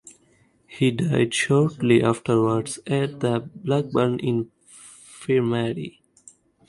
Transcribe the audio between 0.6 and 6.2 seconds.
He died shortly afterwards at the Blackburn Infirmary.